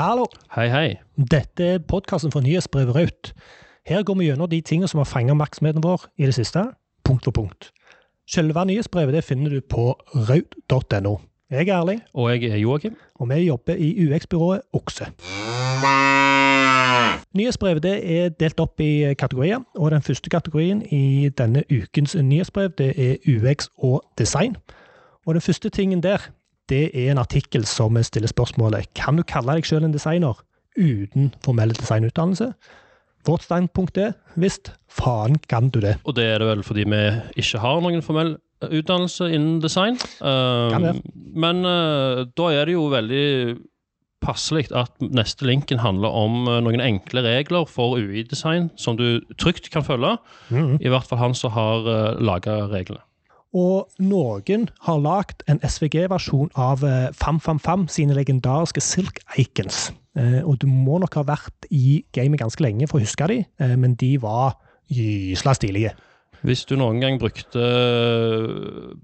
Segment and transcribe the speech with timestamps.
[0.00, 0.24] Hallo!
[0.54, 0.94] Hei, hei.
[1.30, 3.30] Dette er podkasten for Nyhetsbrevet Raut.
[3.84, 6.62] Her går vi gjennom de tingene som har fanget oppmerksomheten vår i det siste,
[7.04, 7.68] punkt for punkt.
[8.24, 11.12] Selve nyhetsbrevet det finner du på raut.no.
[11.50, 12.96] Jeg er Erling, Og jeg er Joakim.
[13.14, 15.10] og vi jobber i UX-byrået Okse.
[17.34, 22.70] Nyhetsbrevet det er delt opp i kategorier, og den første kategorien i denne ukens nyhetsbrev
[22.78, 24.56] det er UX og design.
[25.26, 26.30] Og den første tingen der,
[26.70, 30.38] det er en artikkel som stiller spørsmålet kan du kalle deg selv en designer
[30.78, 32.52] uten formell designutdannelse?
[33.28, 35.98] Vårt standpunkt er visst, faen kan du det.
[36.08, 37.02] Og det er det vel fordi vi
[37.42, 39.98] ikke har noen formell utdannelse innen design.
[40.20, 43.26] Uh, men uh, da er det jo veldig
[44.20, 49.70] passelig at neste linken handler om eh, noen enkle regler for UI-design som du trygt
[49.72, 50.10] kan følge.
[50.52, 53.00] I hvert fall han som har uh, laga reglene.
[53.52, 59.88] Og noen har lagd en SVG-versjon av eh, FamFamFam sine legendariske Silk Icons.
[60.18, 63.40] Eh, og du må nok ha vært i gamet ganske lenge for å huske de,
[63.58, 64.54] eh, men de var
[64.90, 65.96] gysla stilige.
[66.46, 67.60] Hvis du noen gang brukte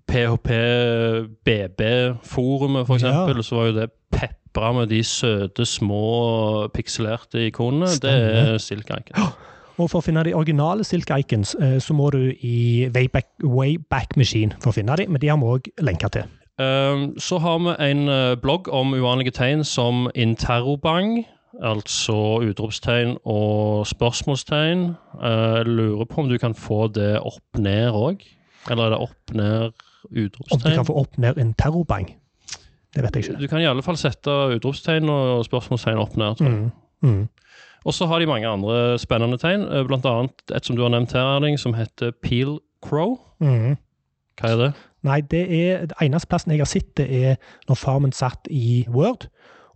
[0.08, 3.27] PHP-BB-forumet, for Ja.
[3.27, 7.86] eksempel, så var jo det pepra med de søte, små, pikselerte ikonene.
[8.00, 9.33] Det er Silk Icon.
[9.78, 14.16] Og for å finne de originale Silk Icons, eh, så må du i Wayback, Wayback
[14.16, 16.24] Machine for å finne de, men de har vi òg lenka til.
[16.58, 21.27] Um, så har vi en eh, blogg om uvanlige tegn som interrobang,
[21.60, 22.16] altså
[22.48, 24.86] utropstegn og spørsmålstegn.
[25.20, 28.24] Eh, Jeg lurer på om du kan få det opp ned òg?
[28.70, 29.72] Eller er det opp ned
[30.10, 30.56] utropstegn?
[30.56, 32.14] Om du kan få opp ned interrobang?
[32.97, 33.41] Det vet jeg ikke.
[33.42, 36.38] Du kan i alle fall sette utropstegn og spørsmålstegn opp ned.
[36.41, 36.70] tror jeg.
[37.02, 37.10] Mm.
[37.10, 37.28] Mm.
[37.86, 40.90] Og så har de mange andre spennende tegn, eh, blant annet et som du har
[40.90, 43.20] nevnt her, Erling, som heter Peel Crow.
[43.38, 43.76] Mm.
[44.40, 44.72] Hva er det?
[45.06, 47.36] Nei, det er det eneste plassen jeg har sett, det er
[47.68, 49.28] når Farmen satt i Word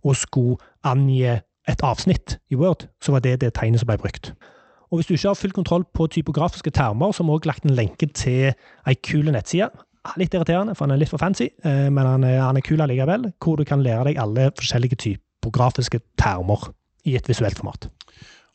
[0.03, 4.33] og skulle angi et avsnitt i Word, så var det det tegnet som ble brukt.
[4.91, 7.63] Og hvis du ikke har full kontroll på typografiske termer, så har vi også lagt
[7.63, 8.51] en lenke til
[8.87, 9.69] ei kul nettside.
[10.17, 12.81] Litt irriterende, for han er litt for fancy, eh, men han er, han er kul
[12.81, 16.73] allikevel, hvor du kan lære deg alle forskjellige typografiske termer
[17.05, 17.87] i et visuelt format.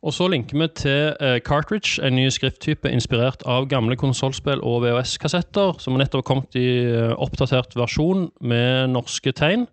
[0.06, 4.84] Og så linker vi til eh, Cartridge, en ny skrifttype inspirert av gamle konsollspill og
[4.84, 9.66] VHS-kassetter, som nettopp har kommet i eh, oppdatert versjon med norske tegn.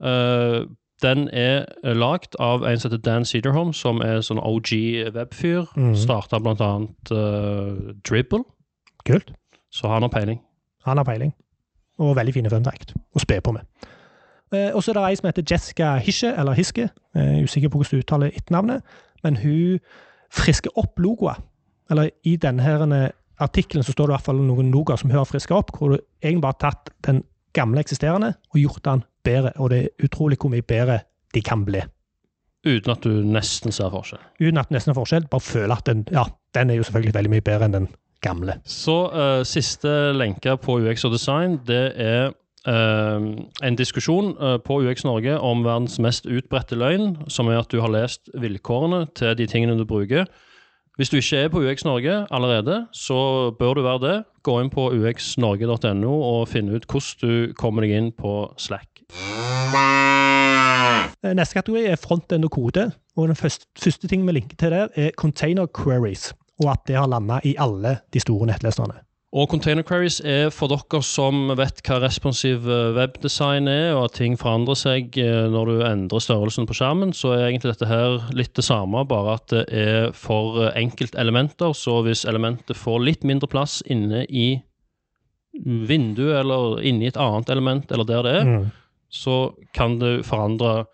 [0.00, 0.62] Eh,
[1.04, 5.68] den er lagd av en som heter Dan Cederholm, som er sånn OG-webfyr.
[5.76, 5.92] Mhm.
[6.00, 8.42] Starta blant annet uh, Dribble,
[9.06, 9.30] Kult.
[9.70, 10.40] så han har peiling.
[10.88, 11.34] Han har peiling.
[12.02, 13.68] Og veldig fine fun fact å spe på med.
[14.50, 16.88] Uh, og så er det ei som heter Jessica Hische, eller Hiske.
[17.14, 18.98] Uh, usikker på hvordan du uttaler etternavnet.
[19.26, 19.78] Men hun
[20.34, 21.40] frisker opp logoer.
[21.90, 25.10] Eller i denne her eh, artikkelen så står det i hvert fall noen logoer som
[25.10, 27.22] hun har friska opp, hvor du egentlig bare har tatt den
[27.56, 29.54] gamle eksisterende og gjort den bedre.
[29.56, 31.00] Og det er utrolig hvor mye bedre
[31.34, 31.82] de kan bli.
[32.66, 34.20] Uten at du nesten ser forskjell.
[34.42, 35.28] Uten at det nesten er forskjell.
[35.30, 36.26] Bare føler at den ja,
[36.56, 37.88] den er jo selvfølgelig veldig mye bedre enn den
[38.24, 38.58] gamle.
[38.66, 42.32] Så uh, siste lenke på UX og design, det er
[42.66, 47.80] en diskusjon eh, på UX Norge om verdens mest utbredte løgn, som er at du
[47.80, 50.26] har lest vilkårene til de tingene du bruker.
[50.98, 54.16] Hvis du ikke er på UX Norge allerede, så bør du være det.
[54.42, 59.04] Gå inn på uxnorge.no og finne ut hvordan du kommer deg inn på Slack.
[61.22, 62.90] Eh, Neste kategori er frontend og kode.
[63.16, 66.32] og Den første, første ting vi linker til der, er container queries.
[66.58, 68.98] Og at det har landa i alle de store nettleserne.
[69.36, 74.14] Og Container Queries er for dere som vet hva responsiv eh, webdesign er, og at
[74.16, 78.22] ting forandrer seg eh, når du endrer størrelsen på skjermen, så er egentlig dette her
[78.32, 81.74] litt det samme, bare at det er for eh, enkeltelementer.
[81.76, 84.46] Så hvis elementet får litt mindre plass inne i
[85.58, 88.70] vinduet, eller inni et annet element, eller der det er, Mm.
[89.10, 89.34] så
[89.74, 90.86] kan du forandre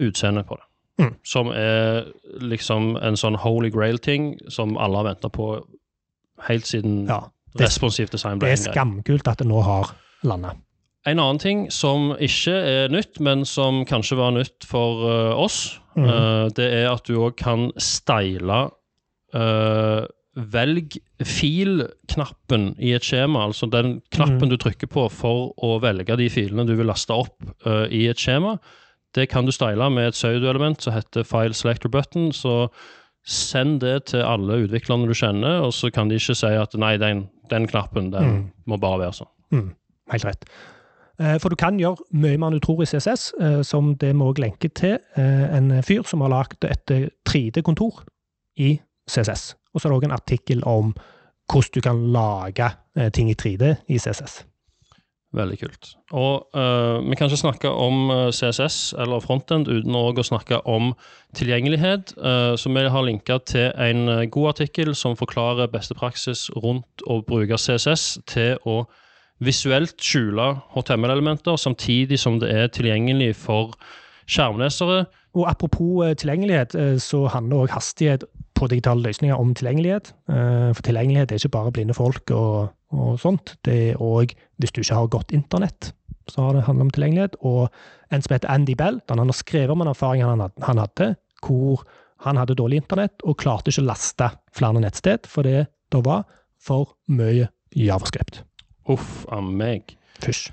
[0.00, 0.66] utseendet på det.
[1.04, 1.14] Mm.
[1.24, 5.46] Som er liksom en sånn holy grail-ting som alle har venta på
[6.48, 7.20] helt siden Ja,
[7.60, 9.92] responsiv design ble det er skamkult at det nå har
[10.28, 10.54] landa.
[11.08, 15.80] En annen ting som ikke er nytt, men som kanskje var nytt for uh, oss,
[15.96, 16.04] mm.
[16.06, 18.66] uh, det er at du òg kan style
[19.34, 20.94] uh, Velg
[21.28, 24.52] fil-knappen i et skjema, altså den knappen mm.
[24.54, 27.44] du trykker på for å velge de filene du vil laste opp
[27.92, 28.54] i et skjema.
[29.12, 32.30] Det kan du style med et pseudoelement som heter file selector button.
[32.32, 32.70] Så
[33.24, 36.96] send det til alle utviklerne du kjenner, og så kan de ikke si at nei,
[36.98, 38.50] den, den knappen den Mm.
[38.66, 39.28] må bare være sånn.
[39.52, 39.74] Mm,
[40.12, 40.44] helt rett.
[41.20, 44.14] Eh, For du kan gjøre mye mer enn du tror i CSS, eh, som det
[44.14, 44.98] vi òg lenker til.
[45.16, 46.86] eh, En fyr som har lagd et
[47.28, 48.04] 3D-kontor
[48.58, 49.54] i CSS.
[49.74, 50.94] Og så er det òg en artikkel om
[51.52, 52.70] hvordan du kan lage
[53.12, 54.44] ting i 3D i CSS.
[55.32, 55.94] Veldig kult.
[56.12, 60.90] Og uh, vi kan ikke snakke om eh, CSS eller frontend uten å snakke om
[61.38, 62.12] tilgjengelighet.
[62.20, 67.22] Uh, så vi har linka til en god artikkel som forklarer beste praksis rundt å
[67.24, 68.82] bruke CSS til å
[69.42, 73.72] visuelt skjule HTML-elementer, samtidig som det er tilgjengelig for
[74.26, 75.06] skjermlesere.
[75.38, 78.26] Og apropos eh, tilgjengelighet, eh, så handler òg hastighet
[78.58, 80.12] på digitale løsninger om tilgjengelighet.
[80.28, 83.56] Eh, For tilgjengelighet er ikke bare blinde folk og, og sånt.
[83.64, 85.92] Det er òg hvis du ikke har godt internett,
[86.30, 87.40] så har det handlet om tilgjengelighet.
[87.40, 87.72] Og
[88.12, 91.82] en som heter Andy Bell, han har skrevet om en erfaring han hadde, hvor
[92.22, 95.66] han hadde dårlig internett og klarte ikke å laste flere nettsted for det
[96.06, 96.22] var
[96.62, 98.44] for mye javascript.
[98.90, 99.96] Uff a meg.
[100.22, 100.50] Fysj.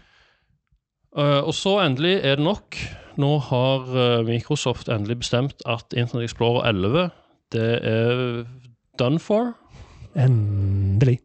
[1.18, 2.78] Uh, og så endelig er det nok.
[3.18, 7.10] Nå har eh, Microsoft endelig bestemt at Internet Explorer 11
[7.52, 8.46] det er
[9.00, 9.54] done for.
[10.16, 11.20] Endelig.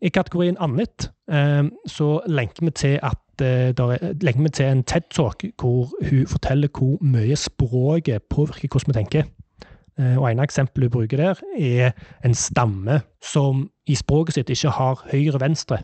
[0.00, 4.84] I kategorien annet eh, så lenker vi til at eh, er, lenker vi til en
[4.84, 9.22] TED-talk hvor hun forteller hvor mye språket påvirker hvordan vi tenker.
[10.00, 11.90] Og En eksempel hun bruker der, er
[12.24, 15.78] en stamme som i språket sitt ikke har høyre-venstre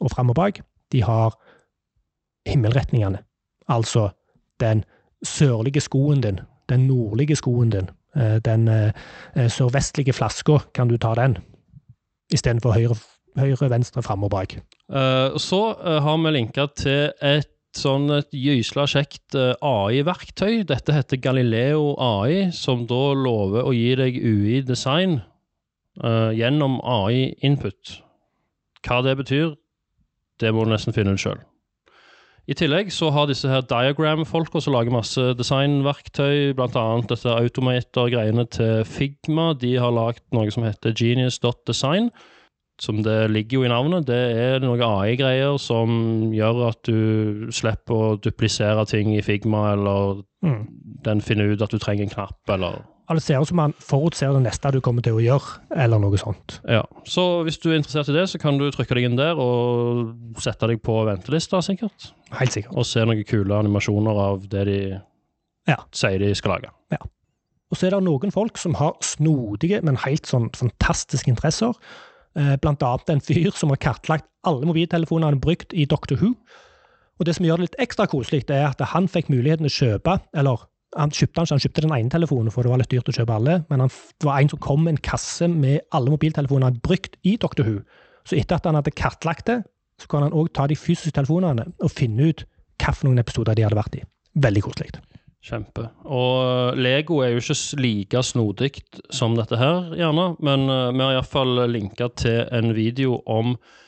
[0.00, 0.58] og fram og bak.
[0.92, 1.36] De har
[2.46, 3.18] himmelretningene.
[3.68, 4.10] Altså
[4.60, 4.84] den
[5.24, 8.92] sørlige skoen din, den nordlige skoen din, eh, den eh,
[9.36, 11.38] eh, sørvestlige flaska, kan du ta den,
[12.32, 12.96] istedenfor høyre,
[13.38, 14.56] høyre, venstre, fram og bak.
[15.36, 20.62] Så har vi linka til et sånn et gysla kjekt AI-verktøy.
[20.64, 25.20] Dette heter Galileo AI, som da lover å gi deg UI-design
[26.38, 27.98] gjennom AI-input.
[28.86, 29.52] Hva det betyr,
[30.40, 31.42] det må du nesten finne ut sjøl.
[32.46, 36.86] I tillegg så har disse her diagram-folka som lager masse designverktøy, bl.a.
[37.10, 42.12] dette automater-greiene til Figma, de har lagd noe som heter genius.design
[42.80, 47.94] som det ligger jo i navnet, det er noen AI-greier som gjør at du slipper
[47.96, 50.66] å duplisere ting i Figma, eller Mm.
[51.02, 54.32] den finner ut at du trenger en knapp, eller det ser ut som han forutser
[54.34, 56.56] det neste du kommer til å gjøre, eller noe sånt.
[56.66, 56.80] Ja.
[57.06, 60.40] Så hvis du er interessert i det, så kan du trykke deg inn der og
[60.42, 62.08] sette deg på ventelista, sikkert.
[62.34, 62.74] Helt sikkert.
[62.74, 64.78] Og se noen kule animasjoner av det de
[65.68, 65.76] Ja.
[65.94, 66.70] sier de skal lage.
[66.90, 66.98] Ja.
[67.70, 71.74] Og så er det noen folk som har snodige, men helt sånn fantastiske interesser.
[72.36, 76.16] Eh, Blant annet en fyr som har kartlagt alle mobiltelefonene han har brukt i Doctor
[76.16, 76.34] Who.
[77.18, 79.98] Og det som gjør det litt ekstra koselig, er at han fikk muligheten til å
[79.98, 80.66] kjøpe, eller
[80.96, 83.56] han kjøpte han, kjøpte den ene telefonen, for det var litt dyrt å kjøpe alle,
[83.70, 86.86] men han, det var en som kom med en kasse med alle mobiltelefonene han hadde
[86.86, 87.80] brukt i Doctor Who.
[88.26, 89.60] Så etter at han hadde kartlagt det,
[90.00, 92.44] så kan han òg ta de fysiske telefonene og finne ut
[92.76, 94.02] hvilke episoder de hadde vært i.
[94.36, 94.90] Veldig koselig.
[95.46, 95.86] Kjempe.
[96.10, 98.72] Og Lego er jo ikke like snodig
[99.14, 103.85] som dette her, gjerne, men eh, vi har iallfall linka til en video om eh,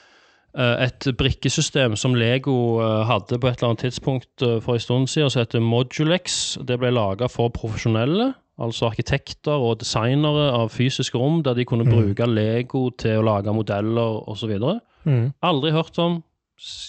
[0.57, 5.07] et brikkesystem som Lego eh, hadde på et eller annet tidspunkt eh, for en stund
[5.09, 6.57] siden, som heter Modulex.
[6.67, 11.85] Det ble laga for profesjonelle, altså arkitekter og designere av fysiske rom, der de kunne
[11.85, 11.93] Mm.
[11.93, 14.57] bruke Lego til å lage modeller osv.
[15.05, 15.33] Mm.
[15.43, 16.23] Aldri hørt om.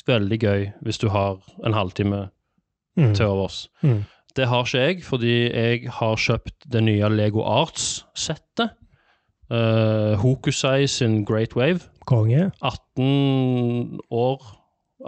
[0.07, 2.29] Veldig gøy hvis du har en halvtime
[2.97, 3.13] Mm.
[3.15, 3.67] til overs.
[3.83, 4.05] Mm.
[4.35, 8.69] Det har ikke jeg, fordi jeg har kjøpt det nye Lego Arts-settet.
[9.51, 11.79] Uh, Hokusai sin Great Wave.
[12.09, 12.50] Konge.
[12.65, 14.47] 18 år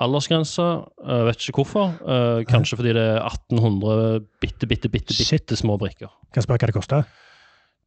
[0.01, 0.67] aldersgrense.
[1.01, 1.95] Uh, vet ikke hvorfor.
[2.05, 6.11] Uh, kanskje fordi det er 1800 bitte, bitte, bitte, bitte små brikker.
[6.31, 7.09] Kan jeg spørre hva det koster?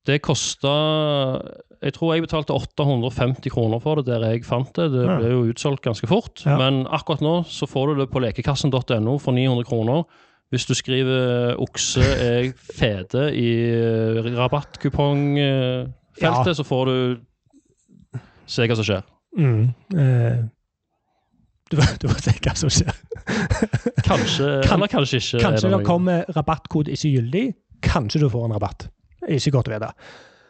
[0.05, 0.73] Det kosta
[1.81, 4.91] Jeg tror jeg betalte 850 kroner for det der jeg fant det.
[4.93, 6.43] Det ble jo utsolgt ganske fort.
[6.45, 6.59] Ja.
[6.61, 10.05] Men akkurat nå så får du det på lekekassen.no for 900 kroner.
[10.53, 16.53] Hvis du skriver 'okse er fete' i eh, rabattkupongfeltet, Ja.
[16.55, 17.17] så får du
[18.47, 19.03] se hva som skjer.
[19.39, 19.63] Mm.
[19.99, 20.45] Eh,
[21.73, 22.93] du, du får se hva som skjer.
[24.05, 25.41] Kanskje, Kan- eller kanskje ikke.
[25.43, 27.45] Kanskje det noe- kommer rabattkode ikke gyldig.
[27.83, 28.89] Kanskje du får en rabatt.
[29.29, 29.91] Ikke godt å vite.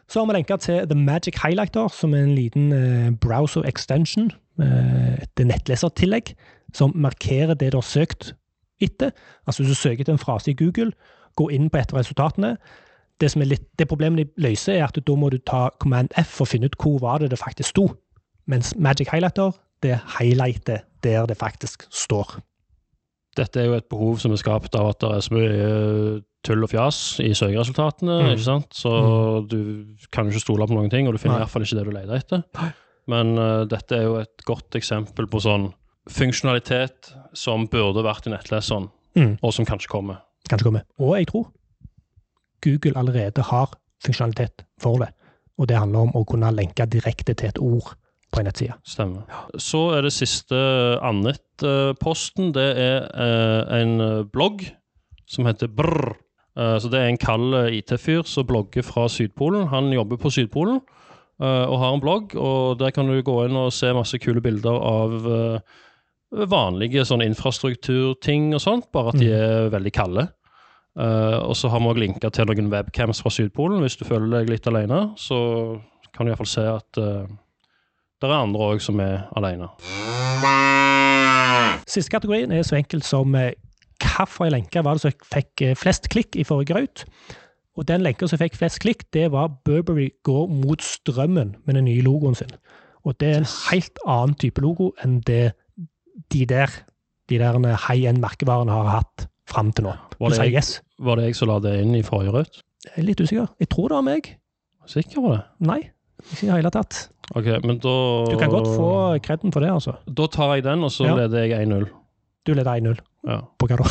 [0.07, 4.29] Så har vi lenka til The Magic Highlighter, som er en liten eh, browser extension,
[4.61, 6.35] eh, et nettlesertillegg,
[6.73, 8.33] som markerer det du har søkt
[8.83, 9.11] etter.
[9.47, 10.91] Altså hvis du søker etter en frase i Google,
[11.35, 12.57] gå inn på et av resultatene.
[13.21, 16.11] Det, som er litt, det problemet de løser, er at da må du ta Command
[16.19, 17.85] F å finne ut hvor var det det faktisk sto.
[18.51, 22.39] Mens Magic Highlighter, det highlighter der det faktisk står.
[23.37, 26.19] Dette er jo et behov som er skapt av at det er så mye eh,
[26.45, 28.19] tull og fjas i søkeresultatene.
[28.23, 28.29] Mm.
[28.35, 28.75] ikke sant?
[28.75, 28.91] Så
[29.51, 29.57] du
[30.11, 31.49] kan jo ikke stole på noen ting, og du finner Nei.
[31.51, 32.43] fall ikke det du leter etter.
[33.11, 35.67] Men uh, dette er jo et godt eksempel på sånn
[36.09, 39.37] funksjonalitet som burde vært i nettleseren, Mm.
[39.39, 40.17] og som kanskje kommer.
[40.49, 40.81] kanskje kommer.
[40.99, 41.45] Og jeg tror
[42.65, 45.11] Google allerede har funksjonalitet for det.
[45.55, 47.93] Og det handler om å kunne lenke direkte til et ord
[48.33, 48.75] på en nettside.
[48.83, 49.23] Stemmer.
[49.61, 50.57] Så er det siste
[51.05, 52.51] Annet-posten.
[52.57, 54.65] Det er eh, en blogg
[55.29, 56.15] som heter Brr.
[56.55, 59.67] Eh, så det er en kald IT-fyr som blogger fra Sydpolen.
[59.73, 60.79] Han jobber på Sydpolen
[61.41, 64.43] eh, og har en blogg, og der kan du gå inn og se masse kule
[64.43, 65.83] bilder av eh,
[66.51, 70.27] vanlige sånn infrastrukturting og sånt, bare at de er veldig kalde.
[70.95, 73.81] Eh, og så har vi òg linka til noen webcams fra Sydpolen.
[73.83, 75.37] Hvis du føler deg litt alene, så
[76.15, 77.25] kan du iallfall se at uh,
[78.23, 79.67] det er andre òg som er alene.
[81.91, 83.51] Siste kategorien er så enkelt som eh,
[83.99, 87.03] hvilken lenke var det som fikk eh, flest klikk i forrige raut.
[87.75, 91.89] Og den lenka som fikk flest klikk, det var Burberry går mot strømmen med den
[91.89, 92.55] nye logoen sin.
[93.03, 95.51] Og det er en helt annen type logo enn det
[96.31, 96.71] de der
[97.29, 97.57] de der
[97.89, 99.93] high end merkevarene har hatt fram til nå.
[100.19, 100.63] Var det jeg?
[101.05, 102.61] Var det jeg som la det inn i forrige rødt?
[102.85, 103.47] Jeg er litt usikker.
[103.61, 104.31] Jeg tror det var meg.
[104.89, 105.41] Sikker på det?
[105.65, 105.79] Nei,
[106.31, 106.99] ikke i det hele tatt.
[107.35, 107.93] Ok, men da
[108.29, 108.89] Du kan godt få
[109.25, 109.95] kreden for det, altså.
[110.05, 111.15] Da tar jeg den, og så Ja.
[111.15, 111.87] leder jeg 1-0.
[112.45, 112.99] Du leder 1-0.
[113.25, 113.39] Ja.
[113.57, 113.89] På hva da?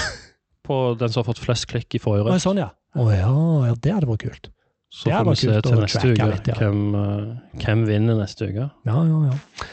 [0.64, 2.40] På den som har fått flest klikk i forrige rødt.
[2.40, 2.70] sånn, ja.
[2.94, 4.48] Å ja, ja, det hadde vært kult.
[4.94, 6.54] Så får vi se til neste uke litt, ja.
[6.54, 8.70] hvem, eh, hvem vinner neste uke.
[8.86, 9.66] Ja, ja, ja.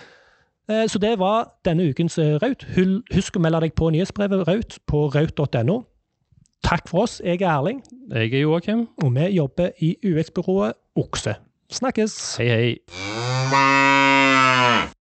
[0.71, 2.63] Eh, Så det var denne ukens eh, Raut.
[3.13, 5.81] Husk å melde deg på nyhetsbrevet Raut på raut.no.
[6.63, 7.19] Takk for oss.
[7.25, 8.87] Jeg er Erling, Jeg er Joakim.
[9.03, 11.35] og vi jobber i UX-byrået Okse.
[11.71, 12.37] Snakkes!
[12.37, 13.80] Hei, hei.